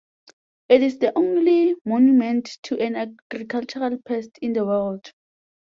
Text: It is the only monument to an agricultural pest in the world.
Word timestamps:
It 0.67 0.81
is 0.81 0.97
the 0.97 1.15
only 1.15 1.75
monument 1.85 2.57
to 2.63 2.75
an 2.79 2.95
agricultural 2.95 3.99
pest 4.01 4.39
in 4.41 4.53
the 4.53 4.65
world. 4.65 5.13